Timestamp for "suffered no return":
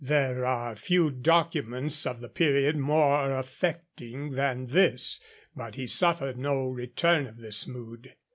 5.85-7.27